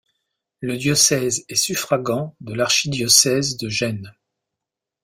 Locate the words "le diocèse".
0.61-1.43